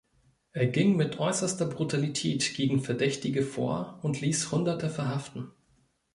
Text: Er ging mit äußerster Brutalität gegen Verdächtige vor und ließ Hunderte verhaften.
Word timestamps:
Er 0.53 0.65
ging 0.65 0.95
mit 0.97 1.19
äußerster 1.19 1.67
Brutalität 1.67 2.55
gegen 2.55 2.79
Verdächtige 2.81 3.43
vor 3.43 3.99
und 4.01 4.19
ließ 4.19 4.49
Hunderte 4.51 4.89
verhaften. 4.89 5.51